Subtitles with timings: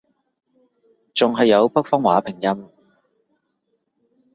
[1.13, 2.67] 仲係有北方話拼音